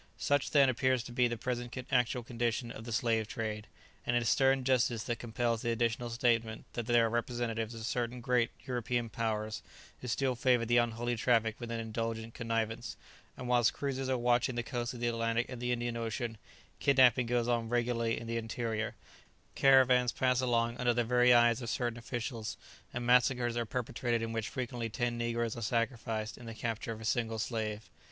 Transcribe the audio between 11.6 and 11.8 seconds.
an